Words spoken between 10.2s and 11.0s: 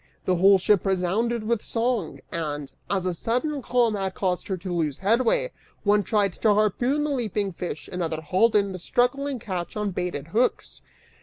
hooks.